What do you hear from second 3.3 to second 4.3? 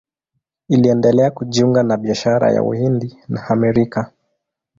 Amerika.